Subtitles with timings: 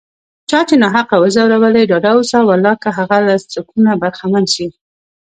[0.49, 4.67] چا چې ناحقه وځورولي، ډاډه اوسه والله که هغه هم له سکونه برخمن شي